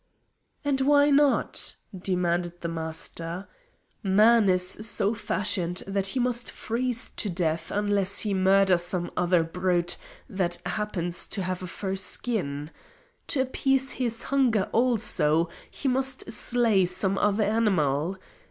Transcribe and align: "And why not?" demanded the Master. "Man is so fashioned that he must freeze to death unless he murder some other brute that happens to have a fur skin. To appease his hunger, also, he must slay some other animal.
"And 0.65 0.81
why 0.81 1.11
not?" 1.11 1.75
demanded 1.95 2.61
the 2.61 2.67
Master. 2.67 3.47
"Man 4.01 4.49
is 4.49 4.67
so 4.67 5.13
fashioned 5.13 5.83
that 5.85 6.07
he 6.07 6.19
must 6.19 6.49
freeze 6.49 7.11
to 7.11 7.29
death 7.29 7.69
unless 7.69 8.21
he 8.21 8.33
murder 8.33 8.79
some 8.79 9.11
other 9.15 9.43
brute 9.43 9.97
that 10.27 10.57
happens 10.65 11.27
to 11.27 11.43
have 11.43 11.61
a 11.61 11.67
fur 11.67 11.95
skin. 11.95 12.71
To 13.27 13.41
appease 13.41 13.91
his 13.91 14.23
hunger, 14.23 14.69
also, 14.71 15.49
he 15.69 15.87
must 15.87 16.31
slay 16.31 16.83
some 16.87 17.19
other 17.19 17.43
animal. 17.43 18.17